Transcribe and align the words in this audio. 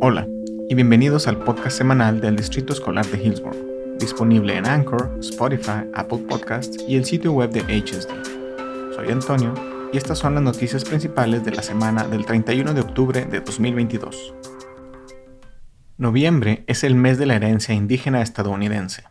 Hola 0.00 0.28
y 0.68 0.76
bienvenidos 0.76 1.26
al 1.26 1.42
podcast 1.42 1.76
semanal 1.76 2.20
del 2.20 2.36
Distrito 2.36 2.72
Escolar 2.72 3.04
de 3.06 3.20
Hillsborough, 3.20 3.98
disponible 3.98 4.56
en 4.56 4.64
Anchor, 4.64 5.16
Spotify, 5.18 5.90
Apple 5.92 6.18
Podcasts 6.18 6.84
y 6.86 6.94
el 6.94 7.04
sitio 7.04 7.32
web 7.32 7.50
de 7.50 7.62
HSD. 7.62 8.94
Soy 8.94 9.10
Antonio 9.10 9.52
y 9.92 9.96
estas 9.96 10.18
son 10.18 10.34
las 10.34 10.44
noticias 10.44 10.84
principales 10.84 11.44
de 11.44 11.50
la 11.50 11.62
semana 11.62 12.06
del 12.06 12.24
31 12.24 12.74
de 12.74 12.80
octubre 12.80 13.24
de 13.24 13.40
2022. 13.40 14.34
Noviembre 15.96 16.62
es 16.68 16.84
el 16.84 16.94
mes 16.94 17.18
de 17.18 17.26
la 17.26 17.34
herencia 17.34 17.74
indígena 17.74 18.22
estadounidense, 18.22 19.02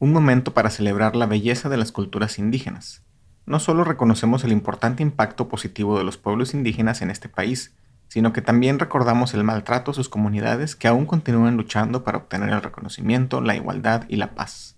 un 0.00 0.12
momento 0.12 0.54
para 0.54 0.70
celebrar 0.70 1.14
la 1.14 1.26
belleza 1.26 1.68
de 1.68 1.76
las 1.76 1.92
culturas 1.92 2.40
indígenas. 2.40 3.04
No 3.46 3.60
solo 3.60 3.84
reconocemos 3.84 4.42
el 4.42 4.50
importante 4.50 5.04
impacto 5.04 5.46
positivo 5.46 5.96
de 5.98 6.04
los 6.04 6.16
pueblos 6.16 6.52
indígenas 6.52 7.00
en 7.00 7.10
este 7.10 7.28
país, 7.28 7.76
sino 8.12 8.34
que 8.34 8.42
también 8.42 8.78
recordamos 8.78 9.32
el 9.32 9.42
maltrato 9.42 9.90
a 9.90 9.94
sus 9.94 10.10
comunidades 10.10 10.76
que 10.76 10.86
aún 10.86 11.06
continúan 11.06 11.56
luchando 11.56 12.04
para 12.04 12.18
obtener 12.18 12.50
el 12.50 12.60
reconocimiento, 12.60 13.40
la 13.40 13.56
igualdad 13.56 14.04
y 14.06 14.16
la 14.16 14.34
paz. 14.34 14.76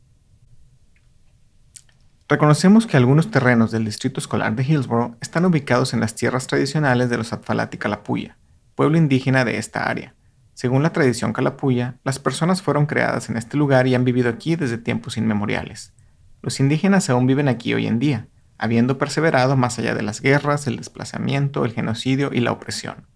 Reconocemos 2.29 2.87
que 2.87 2.97
algunos 2.97 3.33
terrenos 3.33 3.73
del 3.73 3.87
distrito 3.87 4.21
escolar 4.21 4.55
de 4.55 4.63
Hillsborough 4.63 5.17
están 5.21 5.45
ubicados 5.47 5.95
en 5.95 5.99
las 5.99 6.15
tierras 6.15 6.47
tradicionales 6.47 7.11
de 7.11 7.17
los 7.17 7.33
Atfalati 7.33 7.77
Calapuya, 7.77 8.39
pueblo 8.77 8.99
indígena 8.99 9.45
de 9.45 9.59
esta 9.59 9.91
área. 9.91 10.15
Según 10.53 10.85
la 10.85 10.93
tradición 10.93 11.33
Calapuya, 11.33 11.97
las 12.05 12.21
personas 12.21 12.63
fueron 12.63 12.87
creadas 12.87 13.31
en 13.31 13.37
este 13.37 13.57
lugar 13.57 13.89
y 13.89 13.97
han 13.97 14.05
vivido 14.05 14.31
aquí 14.31 14.55
desde 14.55 14.79
tiempos 14.79 15.17
inmemoriales. 15.17 15.93
Los 16.41 16.61
indígenas 16.61 17.11
aún 17.11 17.27
viven 17.27 17.49
aquí 17.49 17.75
hoy 17.75 17.89
en 17.89 17.99
día, 17.99 18.29
habiendo 18.59 18.97
perseverado 18.97 19.57
más 19.57 19.81
allá 19.81 19.93
de 19.93 20.03
las 20.03 20.21
guerras, 20.21 20.69
el 20.69 20.77
desplazamiento, 20.77 21.65
el 21.65 21.73
genocidio 21.73 22.31
y 22.33 22.39
la 22.39 22.53
opresión. 22.53 23.13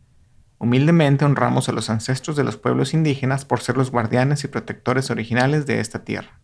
Humildemente 0.58 1.24
honramos 1.24 1.68
a 1.68 1.72
los 1.72 1.88
ancestros 1.88 2.36
de 2.36 2.44
los 2.44 2.56
pueblos 2.56 2.92
indígenas 2.92 3.44
por 3.44 3.60
ser 3.60 3.76
los 3.76 3.90
guardianes 3.90 4.42
y 4.44 4.48
protectores 4.48 5.10
originales 5.10 5.66
de 5.66 5.80
esta 5.80 6.04
tierra. 6.04 6.40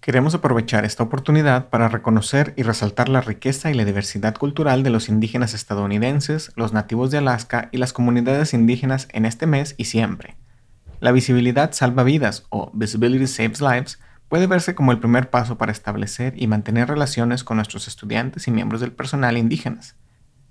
Queremos 0.00 0.34
aprovechar 0.34 0.84
esta 0.84 1.02
oportunidad 1.02 1.68
para 1.68 1.88
reconocer 1.88 2.54
y 2.56 2.62
resaltar 2.62 3.08
la 3.08 3.20
riqueza 3.20 3.70
y 3.70 3.74
la 3.74 3.84
diversidad 3.84 4.36
cultural 4.36 4.84
de 4.84 4.90
los 4.90 5.08
indígenas 5.08 5.52
estadounidenses, 5.52 6.52
los 6.54 6.72
nativos 6.72 7.10
de 7.10 7.18
Alaska 7.18 7.68
y 7.72 7.78
las 7.78 7.92
comunidades 7.92 8.54
indígenas 8.54 9.08
en 9.12 9.26
este 9.26 9.46
mes 9.46 9.74
y 9.78 9.86
siempre. 9.86 10.36
La 11.00 11.12
visibilidad 11.12 11.72
salva 11.72 12.04
vidas 12.04 12.46
o 12.50 12.70
Visibility 12.72 13.26
Saves 13.26 13.60
Lives 13.60 13.98
puede 14.28 14.46
verse 14.46 14.74
como 14.74 14.92
el 14.92 15.00
primer 15.00 15.30
paso 15.30 15.58
para 15.58 15.72
establecer 15.72 16.34
y 16.36 16.46
mantener 16.46 16.88
relaciones 16.88 17.44
con 17.44 17.56
nuestros 17.56 17.88
estudiantes 17.88 18.46
y 18.48 18.50
miembros 18.50 18.80
del 18.80 18.92
personal 18.92 19.36
indígenas. 19.36 19.96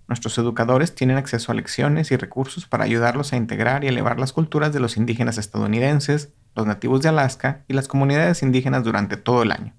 Nuestros 0.08 0.38
educadores 0.38 0.94
tienen 0.94 1.18
acceso 1.18 1.52
a 1.52 1.56
lecciones 1.56 2.12
y 2.12 2.16
recursos 2.16 2.68
para 2.68 2.84
ayudarlos 2.84 3.34
a 3.34 3.38
integrar 3.38 3.84
y 3.84 3.88
elevar 3.88 4.20
las 4.20 4.34
culturas 4.34 4.72
de 4.72 4.80
los 4.80 4.98
indígenas 4.98 5.38
estadounidenses, 5.38 6.30
los 6.56 6.68
nativos 6.68 7.02
de 7.02 7.10
Alaska 7.10 7.64
y 7.68 7.74
las 7.74 7.88
comunidades 7.88 8.44
indígenas 8.44 8.84
durante 8.84 9.18
todo 9.18 9.44
el 9.44 9.52
año. 9.52 9.74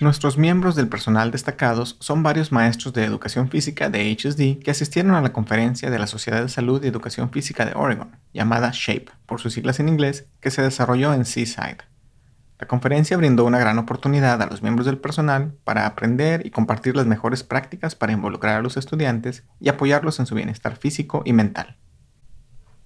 Nuestros 0.00 0.36
miembros 0.36 0.76
del 0.76 0.88
personal 0.88 1.30
destacados 1.30 1.96
son 1.98 2.22
varios 2.22 2.52
maestros 2.52 2.92
de 2.92 3.04
educación 3.04 3.48
física 3.48 3.88
de 3.88 4.12
HSD 4.12 4.62
que 4.62 4.70
asistieron 4.70 5.14
a 5.14 5.22
la 5.22 5.32
conferencia 5.32 5.90
de 5.90 5.98
la 5.98 6.06
Sociedad 6.06 6.42
de 6.42 6.48
Salud 6.48 6.84
y 6.84 6.88
Educación 6.88 7.30
Física 7.30 7.64
de 7.64 7.72
Oregon, 7.74 8.16
llamada 8.32 8.70
SHAPE 8.70 9.12
por 9.26 9.40
sus 9.40 9.54
siglas 9.54 9.80
en 9.80 9.88
inglés, 9.88 10.26
que 10.40 10.50
se 10.50 10.62
desarrolló 10.62 11.14
en 11.14 11.24
Seaside. 11.24 11.78
La 12.58 12.68
conferencia 12.68 13.16
brindó 13.16 13.44
una 13.44 13.58
gran 13.58 13.78
oportunidad 13.78 14.40
a 14.40 14.46
los 14.46 14.62
miembros 14.62 14.86
del 14.86 14.98
personal 14.98 15.54
para 15.64 15.86
aprender 15.86 16.46
y 16.46 16.50
compartir 16.50 16.94
las 16.94 17.06
mejores 17.06 17.42
prácticas 17.42 17.94
para 17.94 18.12
involucrar 18.12 18.56
a 18.56 18.62
los 18.62 18.76
estudiantes 18.76 19.44
y 19.60 19.68
apoyarlos 19.68 20.20
en 20.20 20.26
su 20.26 20.34
bienestar 20.34 20.76
físico 20.76 21.22
y 21.24 21.32
mental. 21.32 21.76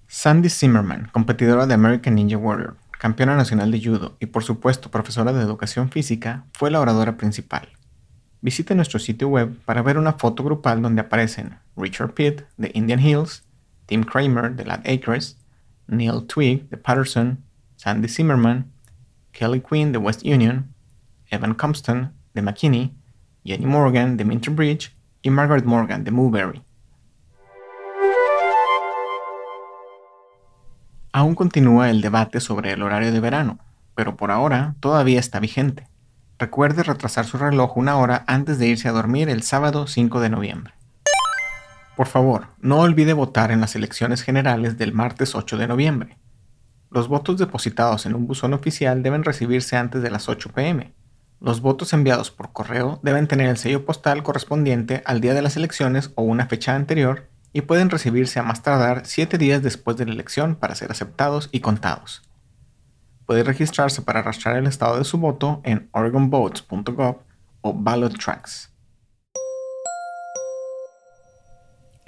Sandy 0.07 0.49
Zimmerman, 0.49 1.09
competidora 1.13 1.67
de 1.67 1.75
American 1.75 2.15
Ninja 2.15 2.37
Warrior, 2.37 2.77
campeona 2.97 3.35
nacional 3.35 3.69
de 3.69 3.79
judo 3.79 4.17
y 4.19 4.25
por 4.25 4.43
supuesto 4.43 4.89
profesora 4.89 5.33
de 5.33 5.43
educación 5.43 5.91
física, 5.91 6.45
fue 6.53 6.71
la 6.71 6.79
oradora 6.79 7.15
principal. 7.15 7.69
Visite 8.41 8.73
nuestro 8.73 8.99
sitio 8.99 9.27
web 9.27 9.55
para 9.65 9.83
ver 9.83 9.99
una 9.99 10.13
foto 10.13 10.43
grupal 10.43 10.81
donde 10.81 11.01
aparecen 11.01 11.59
Richard 11.77 12.13
Pitt 12.15 12.41
de 12.57 12.71
Indian 12.73 12.99
Hills, 12.99 13.43
Tim 13.85 14.03
Kramer 14.03 14.55
de 14.55 14.65
Lad 14.65 14.81
Acres, 14.87 15.37
Neil 15.87 16.25
Twig 16.25 16.67
de 16.69 16.77
Patterson, 16.77 17.43
Sandy 17.75 18.07
Zimmerman, 18.07 18.71
Kelly 19.39 19.61
Quinn 19.61 19.93
de 19.93 19.97
West 19.97 20.23
Union, 20.25 20.75
Evan 21.29 21.53
Compton 21.53 22.11
de 22.33 22.41
McKinney, 22.41 22.93
Jenny 23.45 23.65
Morgan 23.65 24.17
de 24.17 24.25
Minter 24.25 24.53
Bridge 24.53 24.93
y 25.21 25.29
Margaret 25.29 25.63
Morgan 25.63 26.03
de 26.03 26.11
Mooberry. 26.11 26.61
Aún 31.13 31.35
continúa 31.35 31.89
el 31.89 32.01
debate 32.01 32.41
sobre 32.41 32.73
el 32.73 32.81
horario 32.81 33.13
de 33.13 33.19
verano, 33.21 33.59
pero 33.95 34.17
por 34.17 34.29
ahora 34.29 34.75
todavía 34.81 35.21
está 35.21 35.39
vigente. 35.39 35.87
Recuerde 36.37 36.83
retrasar 36.83 37.23
su 37.23 37.37
reloj 37.37 37.77
una 37.77 37.95
hora 37.95 38.25
antes 38.27 38.59
de 38.59 38.67
irse 38.67 38.89
a 38.89 38.91
dormir 38.91 39.29
el 39.29 39.43
sábado 39.43 39.87
5 39.87 40.19
de 40.19 40.29
noviembre. 40.29 40.73
Por 41.95 42.07
favor, 42.07 42.47
no 42.59 42.79
olvide 42.79 43.13
votar 43.13 43.51
en 43.51 43.61
las 43.61 43.73
elecciones 43.77 44.21
generales 44.21 44.77
del 44.77 44.91
martes 44.91 45.33
8 45.33 45.57
de 45.57 45.67
noviembre. 45.69 46.17
Los 46.91 47.07
votos 47.07 47.37
depositados 47.37 48.05
en 48.05 48.15
un 48.15 48.25
buzón 48.25 48.53
oficial 48.53 49.03
deben 49.03 49.23
recibirse 49.23 49.77
antes 49.77 50.01
de 50.01 50.09
las 50.09 50.27
8 50.27 50.51
pm. 50.53 50.93
Los 51.39 51.61
votos 51.61 51.93
enviados 51.93 52.31
por 52.31 52.51
correo 52.51 52.99
deben 53.03 53.27
tener 53.27 53.47
el 53.47 53.57
sello 53.57 53.85
postal 53.85 54.23
correspondiente 54.23 55.03
al 55.05 55.21
día 55.21 55.35
de 55.35 55.43
las 55.43 55.55
elecciones 55.55 56.11
o 56.15 56.23
una 56.23 56.47
fecha 56.47 56.75
anterior 56.75 57.29
y 57.53 57.61
pueden 57.61 57.89
recibirse 57.89 58.39
a 58.39 58.43
más 58.43 58.63
tardar 58.63 59.03
7 59.05 59.37
días 59.37 59.61
después 59.61 59.97
de 59.97 60.05
la 60.05 60.13
elección 60.13 60.55
para 60.55 60.75
ser 60.75 60.91
aceptados 60.91 61.49
y 61.51 61.59
contados. 61.59 62.23
Puede 63.27 63.43
registrarse 63.43 64.01
para 64.01 64.21
arrastrar 64.21 64.57
el 64.57 64.65
estado 64.65 64.97
de 64.97 65.03
su 65.03 65.19
voto 65.19 65.61
en 65.63 65.89
oregonvotes.gov 65.91 67.17
o 67.61 67.73
Ballot 67.73 68.17
Tracks. 68.17 68.71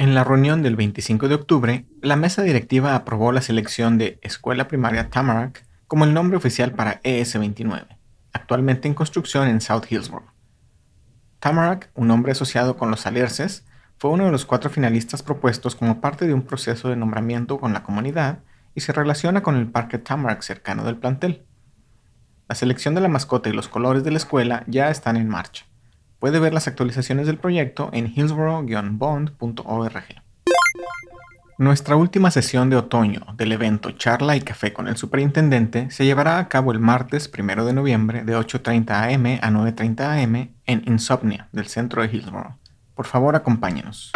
En 0.01 0.15
la 0.15 0.23
reunión 0.23 0.63
del 0.63 0.75
25 0.75 1.27
de 1.27 1.35
octubre, 1.35 1.85
la 2.01 2.15
mesa 2.15 2.41
directiva 2.41 2.95
aprobó 2.95 3.31
la 3.31 3.43
selección 3.43 3.99
de 3.99 4.17
Escuela 4.23 4.67
Primaria 4.67 5.11
Tamarack 5.11 5.63
como 5.85 6.05
el 6.05 6.13
nombre 6.15 6.37
oficial 6.37 6.71
para 6.71 6.99
ES29, 7.03 7.99
actualmente 8.33 8.87
en 8.87 8.95
construcción 8.95 9.47
en 9.47 9.61
South 9.61 9.83
Hillsborough. 9.87 10.33
Tamarack, 11.37 11.91
un 11.93 12.07
nombre 12.07 12.31
asociado 12.31 12.77
con 12.77 12.89
los 12.89 13.05
alerces, 13.05 13.63
fue 13.99 14.09
uno 14.09 14.25
de 14.25 14.31
los 14.31 14.43
cuatro 14.43 14.71
finalistas 14.71 15.21
propuestos 15.21 15.75
como 15.75 16.01
parte 16.01 16.25
de 16.25 16.33
un 16.33 16.41
proceso 16.41 16.89
de 16.89 16.95
nombramiento 16.95 17.59
con 17.59 17.71
la 17.71 17.83
comunidad 17.83 18.39
y 18.73 18.81
se 18.81 18.93
relaciona 18.93 19.43
con 19.43 19.55
el 19.55 19.69
Parque 19.69 19.99
Tamarack 19.99 20.41
cercano 20.41 20.83
del 20.83 20.97
plantel. 20.97 21.45
La 22.49 22.55
selección 22.55 22.95
de 22.95 23.01
la 23.01 23.07
mascota 23.07 23.49
y 23.49 23.53
los 23.53 23.67
colores 23.67 24.03
de 24.03 24.09
la 24.09 24.17
escuela 24.17 24.63
ya 24.65 24.89
están 24.89 25.15
en 25.15 25.29
marcha. 25.29 25.65
Puede 26.21 26.39
ver 26.39 26.53
las 26.53 26.67
actualizaciones 26.67 27.25
del 27.25 27.39
proyecto 27.39 27.89
en 27.93 28.05
hillsborough-bond.org. 28.05 30.03
Nuestra 31.57 31.95
última 31.95 32.29
sesión 32.29 32.69
de 32.69 32.75
otoño 32.75 33.25
del 33.37 33.53
evento 33.53 33.89
Charla 33.89 34.35
y 34.35 34.41
Café 34.41 34.71
con 34.71 34.87
el 34.87 34.97
Superintendente 34.97 35.89
se 35.89 36.05
llevará 36.05 36.37
a 36.37 36.47
cabo 36.47 36.73
el 36.73 36.79
martes 36.79 37.27
1 37.35 37.65
de 37.65 37.73
noviembre 37.73 38.23
de 38.23 38.37
8.30 38.37 39.15
am 39.15 39.25
a 39.41 39.49
9.30 39.49 40.23
am 40.23 40.35
en 40.67 40.83
Insomnia 40.85 41.49
del 41.51 41.65
centro 41.65 42.03
de 42.03 42.09
Hillsborough. 42.15 42.53
Por 42.93 43.07
favor, 43.07 43.35
acompáñenos. 43.35 44.11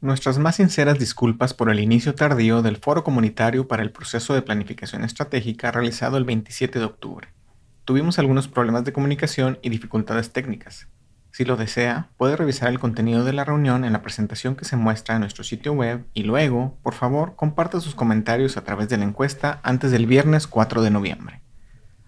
Nuestras 0.00 0.38
más 0.38 0.54
sinceras 0.54 1.00
disculpas 1.00 1.52
por 1.52 1.68
el 1.68 1.80
inicio 1.80 2.14
tardío 2.14 2.62
del 2.62 2.76
foro 2.76 3.02
comunitario 3.02 3.66
para 3.66 3.82
el 3.82 3.90
proceso 3.90 4.34
de 4.34 4.42
planificación 4.42 5.02
estratégica 5.02 5.72
realizado 5.72 6.16
el 6.16 6.22
27 6.22 6.78
de 6.78 6.84
octubre 6.84 7.36
tuvimos 7.86 8.18
algunos 8.18 8.48
problemas 8.48 8.84
de 8.84 8.92
comunicación 8.92 9.58
y 9.62 9.70
dificultades 9.70 10.32
técnicas. 10.32 10.88
Si 11.30 11.44
lo 11.44 11.56
desea, 11.56 12.08
puede 12.16 12.34
revisar 12.36 12.68
el 12.68 12.80
contenido 12.80 13.24
de 13.24 13.32
la 13.32 13.44
reunión 13.44 13.84
en 13.84 13.92
la 13.92 14.02
presentación 14.02 14.56
que 14.56 14.64
se 14.64 14.76
muestra 14.76 15.14
en 15.14 15.20
nuestro 15.20 15.44
sitio 15.44 15.72
web 15.72 16.04
y 16.12 16.24
luego, 16.24 16.76
por 16.82 16.94
favor, 16.94 17.36
comparta 17.36 17.80
sus 17.80 17.94
comentarios 17.94 18.56
a 18.56 18.64
través 18.64 18.88
de 18.88 18.96
la 18.96 19.04
encuesta 19.04 19.60
antes 19.62 19.92
del 19.92 20.06
viernes 20.06 20.48
4 20.48 20.82
de 20.82 20.90
noviembre. 20.90 21.42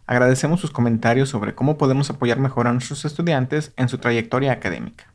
Agradecemos 0.07 0.61
sus 0.61 0.73
comentarios 0.73 1.29
sobre 1.29 1.55
cómo 1.55 1.79
podemos 1.79 2.11
apoyar 2.11 2.41
mejor 2.41 2.67
a 2.67 2.73
nuestros 2.73 3.05
estudiantes 3.05 3.73
en 3.77 3.89
su 3.89 3.99
trayectoria 3.99 4.53
académica. 4.53 5.13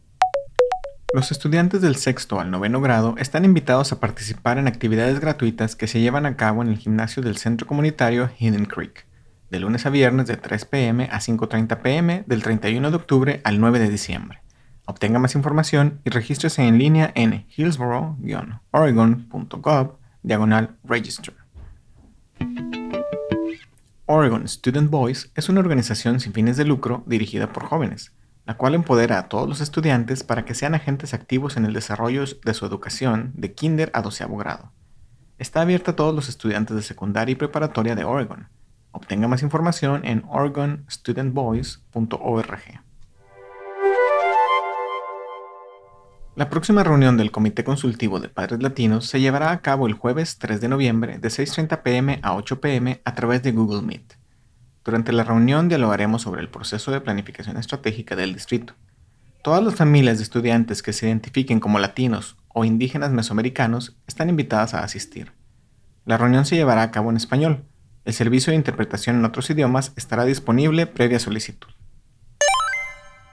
Los 1.13 1.31
estudiantes 1.31 1.81
del 1.81 1.97
sexto 1.97 2.39
al 2.39 2.51
noveno 2.51 2.79
grado 2.79 3.15
están 3.17 3.43
invitados 3.43 3.91
a 3.91 3.99
participar 3.99 4.57
en 4.59 4.67
actividades 4.67 5.19
gratuitas 5.19 5.75
que 5.75 5.87
se 5.87 5.99
llevan 5.99 6.25
a 6.25 6.37
cabo 6.37 6.61
en 6.61 6.69
el 6.69 6.77
gimnasio 6.77 7.21
del 7.21 7.37
centro 7.37 7.67
comunitario 7.67 8.29
Hidden 8.39 8.65
Creek 8.65 9.07
de 9.53 9.59
lunes 9.59 9.85
a 9.85 9.91
viernes 9.91 10.25
de 10.25 10.35
3 10.35 10.65
pm 10.65 11.09
a 11.11 11.19
5.30 11.19 11.79
pm 11.83 12.23
del 12.25 12.41
31 12.41 12.89
de 12.89 12.95
octubre 12.95 13.39
al 13.43 13.59
9 13.59 13.77
de 13.77 13.87
diciembre. 13.87 14.41
Obtenga 14.87 15.19
más 15.19 15.35
información 15.35 16.01
y 16.03 16.09
regístrese 16.09 16.63
en 16.63 16.79
línea 16.79 17.11
en 17.13 17.45
hillsborough-oregon.gov 17.55 19.97
diagonal 20.23 20.75
register. 20.83 21.35
Oregon 24.07 24.47
Student 24.47 24.89
Voice 24.89 25.29
es 25.35 25.49
una 25.49 25.59
organización 25.59 26.19
sin 26.19 26.33
fines 26.33 26.57
de 26.57 26.65
lucro 26.65 27.03
dirigida 27.05 27.53
por 27.53 27.65
jóvenes. 27.65 28.11
la 28.45 28.57
cual 28.57 28.73
empodera 28.73 29.19
a 29.19 29.29
todos 29.29 29.47
los 29.47 29.61
estudiantes 29.61 30.23
para 30.23 30.45
que 30.45 30.55
sean 30.55 30.73
agentes 30.73 31.13
activos 31.13 31.57
en 31.57 31.65
el 31.65 31.73
desarrollo 31.73 32.23
de 32.43 32.53
su 32.55 32.65
educación 32.65 33.33
de 33.35 33.53
kinder 33.53 33.91
a 33.93 34.01
doceavo 34.01 34.35
grado. 34.35 34.71
Está 35.37 35.61
abierta 35.61 35.91
a 35.91 35.95
todos 35.95 36.15
los 36.15 36.27
estudiantes 36.27 36.75
de 36.75 36.81
secundaria 36.81 37.33
y 37.33 37.35
preparatoria 37.35 37.93
de 37.95 38.03
Oregon. 38.03 38.47
Obtenga 38.93 39.27
más 39.27 39.43
información 39.43 40.05
en 40.05 40.23
oregonstudentvoice.org. 40.29 42.83
La 46.35 46.49
próxima 46.49 46.83
reunión 46.83 47.17
del 47.17 47.31
Comité 47.31 47.63
Consultivo 47.63 48.19
de 48.19 48.29
Padres 48.29 48.63
Latinos 48.63 49.07
se 49.07 49.19
llevará 49.19 49.51
a 49.51 49.61
cabo 49.61 49.85
el 49.85 49.93
jueves 49.93 50.39
3 50.39 50.61
de 50.61 50.67
noviembre 50.67 51.19
de 51.19 51.27
6.30 51.27 51.83
pm 51.83 52.19
a 52.23 52.35
8 52.35 52.61
pm 52.61 53.01
a 53.03 53.13
través 53.13 53.43
de 53.43 53.51
Google 53.51 53.81
Meet. 53.81 54.17
Durante 54.83 55.11
la 55.11 55.23
reunión 55.23 55.69
dialogaremos 55.69 56.21
sobre 56.21 56.41
el 56.41 56.49
proceso 56.49 56.91
de 56.91 57.01
planificación 57.01 57.57
estratégica 57.57 58.15
del 58.15 58.33
distrito. 58.33 58.73
Todas 59.43 59.63
las 59.63 59.75
familias 59.75 60.17
de 60.17 60.23
estudiantes 60.23 60.81
que 60.81 60.93
se 60.93 61.07
identifiquen 61.07 61.59
como 61.59 61.79
latinos 61.79 62.37
o 62.47 62.65
indígenas 62.65 63.11
mesoamericanos 63.11 63.97
están 64.07 64.29
invitadas 64.29 64.73
a 64.73 64.83
asistir. 64.83 65.33
La 66.05 66.17
reunión 66.17 66.45
se 66.45 66.55
llevará 66.55 66.83
a 66.83 66.91
cabo 66.91 67.09
en 67.09 67.17
español. 67.17 67.65
El 68.05 68.13
servicio 68.13 68.51
de 68.51 68.57
interpretación 68.57 69.17
en 69.17 69.25
otros 69.25 69.49
idiomas 69.49 69.93
estará 69.95 70.25
disponible 70.25 70.87
previa 70.87 71.19
solicitud. 71.19 71.69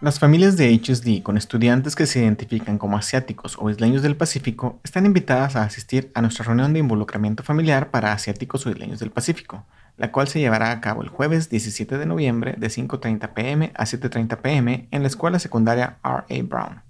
Las 0.00 0.18
familias 0.18 0.56
de 0.56 0.72
HSD 0.74 1.22
con 1.22 1.36
estudiantes 1.36 1.94
que 1.94 2.06
se 2.06 2.20
identifican 2.20 2.78
como 2.78 2.96
asiáticos 2.96 3.56
o 3.58 3.68
isleños 3.68 4.02
del 4.02 4.16
Pacífico 4.16 4.80
están 4.82 5.04
invitadas 5.04 5.56
a 5.56 5.64
asistir 5.64 6.10
a 6.14 6.22
nuestra 6.22 6.46
reunión 6.46 6.72
de 6.72 6.78
involucramiento 6.78 7.42
familiar 7.42 7.90
para 7.90 8.12
asiáticos 8.12 8.64
o 8.64 8.70
isleños 8.70 8.98
del 8.98 9.10
Pacífico 9.10 9.66
la 10.00 10.12
cual 10.12 10.28
se 10.28 10.40
llevará 10.40 10.70
a 10.70 10.80
cabo 10.80 11.02
el 11.02 11.10
jueves 11.10 11.50
17 11.50 11.98
de 11.98 12.06
noviembre 12.06 12.54
de 12.56 12.68
5.30 12.68 13.34
pm 13.34 13.70
a 13.74 13.84
7.30 13.84 14.38
pm 14.38 14.88
en 14.90 15.02
la 15.02 15.08
escuela 15.08 15.38
secundaria 15.38 15.98
R.A. 16.02 16.42
Brown. 16.42 16.80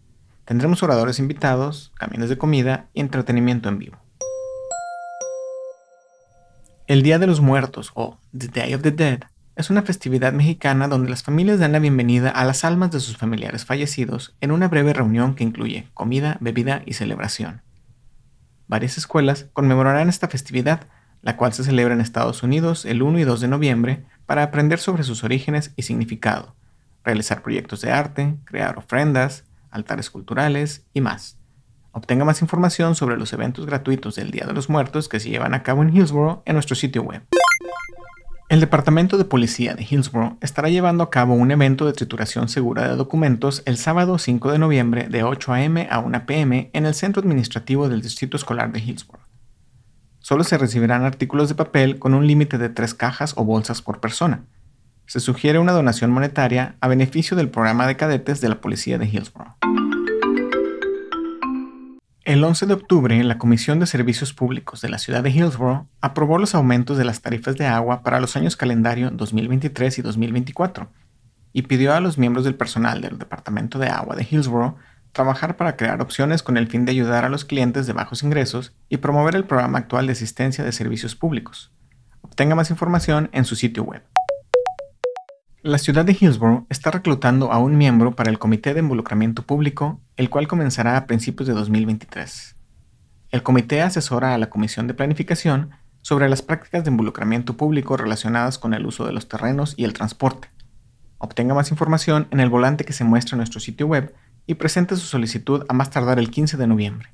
Tendremos 0.45 0.85
oradores 0.85 1.19
invitados, 1.19 1.93
camiones 1.99 2.29
de 2.29 2.39
comida 2.39 2.87
y 2.95 3.01
entretenimiento 3.01 3.69
en 3.69 3.79
vivo. 3.81 3.97
El 6.91 7.05
Día 7.05 7.21
de 7.21 7.29
los 7.29 7.41
Muertos 7.41 7.93
o 7.95 8.19
The 8.37 8.49
Day 8.49 8.75
of 8.75 8.83
the 8.83 8.91
Dead 8.91 9.21
es 9.55 9.71
una 9.71 9.83
festividad 9.83 10.33
mexicana 10.33 10.89
donde 10.89 11.09
las 11.09 11.23
familias 11.23 11.61
dan 11.61 11.71
la 11.71 11.79
bienvenida 11.79 12.31
a 12.31 12.45
las 12.45 12.65
almas 12.65 12.91
de 12.91 12.99
sus 12.99 13.17
familiares 13.17 13.65
fallecidos 13.65 14.35
en 14.41 14.51
una 14.51 14.67
breve 14.67 14.93
reunión 14.93 15.37
que 15.37 15.45
incluye 15.45 15.87
comida, 15.95 16.37
bebida 16.41 16.83
y 16.85 16.95
celebración. 16.95 17.63
Varias 18.67 18.99
escuelas 18.99 19.47
conmemorarán 19.53 20.09
esta 20.09 20.27
festividad 20.27 20.81
la 21.23 21.37
cual 21.37 21.53
se 21.53 21.63
celebra 21.63 21.95
en 21.95 22.01
Estados 22.01 22.43
Unidos 22.43 22.85
el 22.85 23.03
1 23.03 23.21
y 23.21 23.23
2 23.23 23.41
de 23.41 23.47
noviembre 23.47 24.05
para 24.27 24.43
aprender 24.43 24.81
sobre 24.81 25.05
sus 25.05 25.23
orígenes 25.23 25.73
y 25.77 25.83
significado, 25.83 26.57
realizar 27.05 27.41
proyectos 27.41 27.83
de 27.83 27.93
arte, 27.93 28.35
crear 28.47 28.77
ofrendas, 28.79 29.45
altares 29.71 30.11
culturales 30.11 30.85
y 30.93 31.03
más. 31.03 31.40
Obtenga 31.93 32.25
más 32.25 32.41
información 32.41 32.95
sobre 32.95 33.17
los 33.17 33.33
eventos 33.33 33.67
gratuitos 33.67 34.15
del 34.15 34.31
Día 34.31 34.47
de 34.47 34.53
los 34.53 34.69
Muertos 34.69 35.09
que 35.09 35.19
se 35.19 35.29
llevan 35.29 35.55
a 35.55 35.63
cabo 35.63 35.83
en 35.83 35.95
Hillsborough 35.95 36.43
en 36.45 36.55
nuestro 36.55 36.77
sitio 36.77 37.03
web. 37.03 37.23
El 38.49 38.61
Departamento 38.61 39.17
de 39.17 39.25
Policía 39.25 39.75
de 39.75 39.87
Hillsborough 39.89 40.37
estará 40.41 40.69
llevando 40.69 41.05
a 41.05 41.11
cabo 41.11 41.35
un 41.35 41.53
evento 41.53 41.87
de 41.87 41.93
trituración 41.93 42.49
segura 42.49 42.89
de 42.89 42.97
documentos 42.97 43.63
el 43.65 43.77
sábado 43.77 44.19
5 44.19 44.51
de 44.51 44.59
noviembre 44.59 45.09
de 45.09 45.23
8 45.23 45.53
a.m. 45.53 45.87
a 45.89 46.01
1 46.01 46.27
p.m. 46.27 46.71
en 46.73 46.87
el 46.87 46.95
Centro 46.95 47.21
Administrativo 47.21 47.89
del 47.89 48.03
Distrito 48.03 48.37
Escolar 48.37 48.73
de 48.73 48.81
Hillsborough. 48.81 49.23
Solo 50.19 50.45
se 50.45 50.59
recibirán 50.59 51.05
artículos 51.05 51.49
de 51.49 51.55
papel 51.55 51.99
con 51.99 52.13
un 52.13 52.27
límite 52.27 52.59
de 52.59 52.69
tres 52.69 52.93
cajas 52.93 53.35
o 53.37 53.45
bolsas 53.45 53.83
por 53.83 54.01
persona. 54.01 54.45
Se 55.07 55.21
sugiere 55.21 55.59
una 55.59 55.73
donación 55.73 56.11
monetaria 56.11 56.77
a 56.81 56.89
beneficio 56.89 57.37
del 57.37 57.51
programa 57.51 57.87
de 57.87 57.97
cadetes 57.97 58.41
de 58.41 58.49
la 58.49 58.61
Policía 58.61 58.99
de 58.99 59.07
Hillsborough. 59.07 59.55
El 62.31 62.45
11 62.45 62.67
de 62.67 62.75
octubre, 62.75 63.25
la 63.25 63.39
Comisión 63.39 63.81
de 63.81 63.89
Servicios 63.89 64.33
Públicos 64.33 64.81
de 64.81 64.89
la 64.89 64.99
ciudad 64.99 65.25
de 65.25 65.31
Hillsborough 65.31 65.89
aprobó 66.01 66.39
los 66.39 66.55
aumentos 66.55 66.97
de 66.97 67.05
las 67.05 67.23
tarifas 67.23 67.57
de 67.57 67.67
agua 67.67 68.05
para 68.05 68.21
los 68.21 68.37
años 68.37 68.57
calendario 68.57 69.11
2023 69.11 69.99
y 69.99 70.03
2024 70.03 70.89
y 71.53 71.63
pidió 71.63 71.93
a 71.93 71.99
los 71.99 72.19
miembros 72.19 72.45
del 72.45 72.55
personal 72.55 73.01
del 73.01 73.19
Departamento 73.19 73.81
de 73.81 73.89
Agua 73.89 74.15
de 74.15 74.29
Hillsborough 74.31 74.77
trabajar 75.11 75.57
para 75.57 75.77
crear 75.77 76.01
opciones 76.01 76.45
con 76.45 76.57
el 76.57 76.69
fin 76.69 76.85
de 76.85 76.93
ayudar 76.93 77.25
a 77.25 77.31
los 77.31 77.45
clientes 77.45 77.89
de 77.89 77.95
bajos 77.95 78.23
ingresos 78.23 78.77
y 78.89 78.99
promover 78.99 79.35
el 79.35 79.43
programa 79.43 79.79
actual 79.79 80.07
de 80.07 80.13
asistencia 80.13 80.63
de 80.63 80.71
servicios 80.71 81.17
públicos. 81.17 81.73
Obtenga 82.21 82.55
más 82.55 82.71
información 82.71 83.29
en 83.33 83.45
su 83.45 83.57
sitio 83.57 83.83
web. 83.83 84.05
La 85.63 85.77
ciudad 85.77 86.07
de 86.07 86.17
Hillsborough 86.19 86.65
está 86.71 86.91
reclutando 86.91 87.53
a 87.53 87.59
un 87.59 87.77
miembro 87.77 88.17
para 88.17 88.31
el 88.31 88.39
Comité 88.39 88.73
de 88.73 88.81
Involucramiento 88.81 89.43
Público, 89.43 90.01
el 90.17 90.31
cual 90.31 90.49
comenzará 90.49 90.97
a 90.97 91.05
principios 91.05 91.47
de 91.47 91.53
2023. 91.53 92.57
El 93.31 93.43
comité 93.43 93.83
asesora 93.83 94.35
a 94.35 94.39
la 94.39 94.49
Comisión 94.49 94.87
de 94.87 94.95
Planificación 94.95 95.73
sobre 96.01 96.31
las 96.31 96.41
prácticas 96.41 96.85
de 96.85 96.91
involucramiento 96.91 97.59
público 97.59 97.99
relacionadas 97.99 98.59
con 98.59 98.73
el 98.73 98.87
uso 98.87 99.05
de 99.05 99.13
los 99.13 99.29
terrenos 99.29 99.75
y 99.77 99.85
el 99.85 99.93
transporte. 99.93 100.49
Obtenga 101.19 101.53
más 101.53 101.71
información 101.71 102.27
en 102.31 102.41
el 102.41 102.49
volante 102.49 102.87
que 102.87 102.95
se 102.95 103.05
muestra 103.05 103.35
en 103.35 103.41
nuestro 103.41 103.61
sitio 103.61 103.87
web 103.87 104.15
y 104.47 104.55
presente 104.55 104.97
su 104.97 105.05
solicitud 105.05 105.67
a 105.69 105.75
más 105.75 105.91
tardar 105.91 106.19
el 106.19 106.31
15 106.31 106.57
de 106.57 106.67
noviembre. 106.69 107.11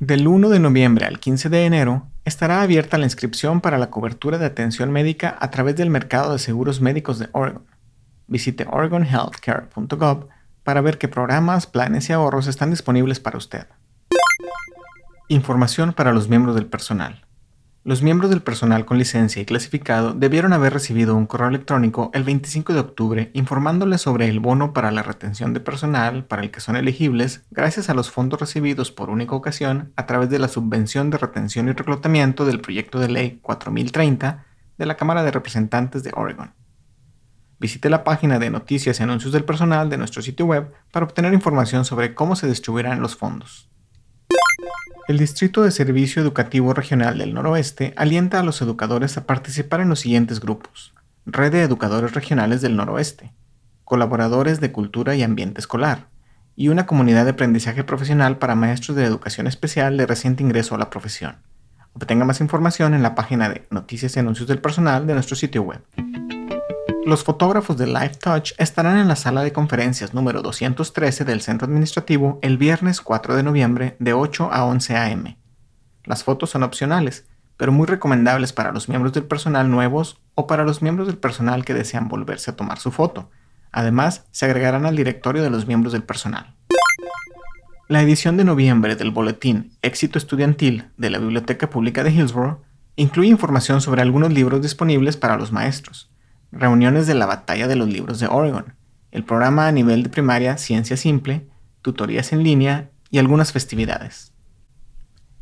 Del 0.00 0.28
1 0.28 0.48
de 0.50 0.60
noviembre 0.60 1.06
al 1.06 1.18
15 1.18 1.48
de 1.48 1.66
enero 1.66 2.06
estará 2.24 2.62
abierta 2.62 2.98
la 2.98 3.06
inscripción 3.06 3.60
para 3.60 3.78
la 3.78 3.90
cobertura 3.90 4.38
de 4.38 4.46
atención 4.46 4.92
médica 4.92 5.36
a 5.40 5.50
través 5.50 5.74
del 5.74 5.90
mercado 5.90 6.32
de 6.32 6.38
seguros 6.38 6.80
médicos 6.80 7.18
de 7.18 7.28
Oregon. 7.32 7.64
Visite 8.28 8.64
oregonhealthcare.gov 8.70 10.28
para 10.62 10.82
ver 10.82 10.98
qué 10.98 11.08
programas, 11.08 11.66
planes 11.66 12.08
y 12.08 12.12
ahorros 12.12 12.46
están 12.46 12.70
disponibles 12.70 13.18
para 13.18 13.38
usted. 13.38 13.66
Información 15.26 15.92
para 15.92 16.12
los 16.12 16.28
miembros 16.28 16.54
del 16.54 16.66
personal. 16.66 17.24
Los 17.84 18.02
miembros 18.02 18.28
del 18.28 18.42
personal 18.42 18.84
con 18.84 18.98
licencia 18.98 19.40
y 19.40 19.44
clasificado 19.44 20.12
debieron 20.12 20.52
haber 20.52 20.72
recibido 20.72 21.14
un 21.14 21.26
correo 21.26 21.48
electrónico 21.48 22.10
el 22.12 22.24
25 22.24 22.74
de 22.74 22.80
octubre 22.80 23.30
informándoles 23.34 24.00
sobre 24.00 24.28
el 24.28 24.40
bono 24.40 24.72
para 24.72 24.90
la 24.90 25.02
retención 25.02 25.54
de 25.54 25.60
personal 25.60 26.24
para 26.24 26.42
el 26.42 26.50
que 26.50 26.60
son 26.60 26.74
elegibles 26.74 27.46
gracias 27.50 27.88
a 27.88 27.94
los 27.94 28.10
fondos 28.10 28.40
recibidos 28.40 28.90
por 28.90 29.10
única 29.10 29.36
ocasión 29.36 29.92
a 29.94 30.06
través 30.06 30.28
de 30.28 30.40
la 30.40 30.48
subvención 30.48 31.10
de 31.10 31.18
retención 31.18 31.68
y 31.68 31.72
reclutamiento 31.72 32.44
del 32.44 32.60
proyecto 32.60 32.98
de 32.98 33.08
ley 33.08 33.38
4030 33.42 34.44
de 34.76 34.86
la 34.86 34.96
Cámara 34.96 35.22
de 35.22 35.30
Representantes 35.30 36.02
de 36.02 36.12
Oregon. 36.14 36.54
Visite 37.60 37.90
la 37.90 38.04
página 38.04 38.38
de 38.38 38.50
noticias 38.50 38.98
y 38.98 39.02
anuncios 39.04 39.32
del 39.32 39.44
personal 39.44 39.88
de 39.88 39.98
nuestro 39.98 40.20
sitio 40.20 40.46
web 40.46 40.72
para 40.90 41.06
obtener 41.06 41.32
información 41.32 41.84
sobre 41.84 42.14
cómo 42.14 42.36
se 42.36 42.48
distribuirán 42.48 43.00
los 43.00 43.16
fondos. 43.16 43.70
El 45.08 45.16
Distrito 45.16 45.62
de 45.62 45.70
Servicio 45.70 46.20
Educativo 46.20 46.74
Regional 46.74 47.16
del 47.16 47.32
Noroeste 47.32 47.94
alienta 47.96 48.38
a 48.38 48.42
los 48.42 48.60
educadores 48.60 49.16
a 49.16 49.24
participar 49.24 49.80
en 49.80 49.88
los 49.88 50.00
siguientes 50.00 50.38
grupos. 50.38 50.92
Red 51.24 51.52
de 51.52 51.62
Educadores 51.62 52.12
Regionales 52.12 52.60
del 52.60 52.76
Noroeste, 52.76 53.32
colaboradores 53.84 54.60
de 54.60 54.70
Cultura 54.70 55.16
y 55.16 55.22
Ambiente 55.22 55.62
Escolar, 55.62 56.08
y 56.56 56.68
una 56.68 56.84
comunidad 56.84 57.24
de 57.24 57.30
aprendizaje 57.30 57.84
profesional 57.84 58.36
para 58.36 58.54
maestros 58.54 58.98
de 58.98 59.06
educación 59.06 59.46
especial 59.46 59.96
de 59.96 60.04
reciente 60.04 60.42
ingreso 60.42 60.74
a 60.74 60.78
la 60.78 60.90
profesión. 60.90 61.36
Obtenga 61.94 62.26
más 62.26 62.42
información 62.42 62.92
en 62.92 63.02
la 63.02 63.14
página 63.14 63.48
de 63.48 63.66
Noticias 63.70 64.14
y 64.14 64.18
Anuncios 64.18 64.46
del 64.46 64.60
Personal 64.60 65.06
de 65.06 65.14
nuestro 65.14 65.36
sitio 65.36 65.62
web. 65.62 65.80
Los 67.08 67.24
fotógrafos 67.24 67.78
de 67.78 67.86
Live 67.86 68.16
Touch 68.20 68.52
estarán 68.58 68.98
en 68.98 69.08
la 69.08 69.16
sala 69.16 69.42
de 69.42 69.50
conferencias 69.50 70.12
número 70.12 70.42
213 70.42 71.24
del 71.24 71.40
centro 71.40 71.64
administrativo 71.64 72.38
el 72.42 72.58
viernes 72.58 73.00
4 73.00 73.34
de 73.34 73.42
noviembre 73.42 73.96
de 73.98 74.12
8 74.12 74.50
a 74.52 74.66
11 74.66 74.94
a.m. 74.94 75.38
Las 76.04 76.22
fotos 76.22 76.50
son 76.50 76.64
opcionales, 76.64 77.26
pero 77.56 77.72
muy 77.72 77.86
recomendables 77.86 78.52
para 78.52 78.72
los 78.72 78.90
miembros 78.90 79.14
del 79.14 79.24
personal 79.24 79.70
nuevos 79.70 80.20
o 80.34 80.46
para 80.46 80.64
los 80.64 80.82
miembros 80.82 81.06
del 81.06 81.16
personal 81.16 81.64
que 81.64 81.72
desean 81.72 82.08
volverse 82.08 82.50
a 82.50 82.56
tomar 82.56 82.78
su 82.78 82.90
foto. 82.90 83.30
Además, 83.72 84.26
se 84.30 84.44
agregarán 84.44 84.84
al 84.84 84.94
directorio 84.94 85.42
de 85.42 85.48
los 85.48 85.66
miembros 85.66 85.94
del 85.94 86.02
personal. 86.02 86.56
La 87.88 88.02
edición 88.02 88.36
de 88.36 88.44
noviembre 88.44 88.96
del 88.96 89.12
boletín 89.12 89.72
Éxito 89.80 90.18
Estudiantil 90.18 90.90
de 90.98 91.08
la 91.08 91.18
Biblioteca 91.18 91.70
Pública 91.70 92.04
de 92.04 92.10
Hillsborough 92.10 92.60
incluye 92.96 93.30
información 93.30 93.80
sobre 93.80 94.02
algunos 94.02 94.30
libros 94.30 94.60
disponibles 94.60 95.16
para 95.16 95.38
los 95.38 95.52
maestros 95.52 96.10
reuniones 96.52 97.06
de 97.06 97.14
la 97.14 97.26
Batalla 97.26 97.68
de 97.68 97.76
los 97.76 97.88
Libros 97.88 98.20
de 98.20 98.26
Oregon, 98.26 98.74
el 99.10 99.24
programa 99.24 99.66
a 99.66 99.72
nivel 99.72 100.02
de 100.02 100.08
primaria 100.08 100.58
Ciencia 100.58 100.96
Simple, 100.96 101.48
tutorías 101.82 102.32
en 102.32 102.42
línea 102.42 102.90
y 103.10 103.18
algunas 103.18 103.52
festividades. 103.52 104.32